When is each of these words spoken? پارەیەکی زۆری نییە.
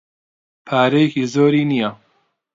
پارەیەکی 0.67 1.29
زۆری 1.33 1.63
نییە. 1.71 1.89